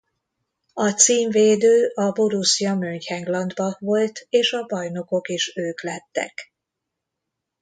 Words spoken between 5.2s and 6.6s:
is ők lettek.